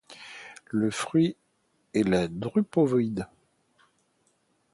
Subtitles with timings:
[0.71, 1.35] Le fruit
[1.93, 3.27] est une drupe ovoïde.